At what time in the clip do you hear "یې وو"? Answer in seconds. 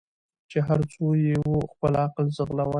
1.25-1.57